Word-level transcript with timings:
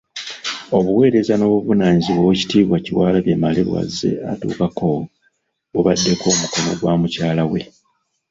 Obuweereza 0.77 1.33
n'obuvunaanyizibwa 1.37 2.21
Oweekitiibwa 2.23 2.77
Kyewalabye 2.83 3.33
Male 3.43 3.61
bw'azze 3.67 4.11
atuukako, 4.31 4.87
bubaddeko 5.73 6.25
omukono 6.33 6.71
gwa 6.79 6.93
mukyala 7.01 7.43
we. 7.51 7.61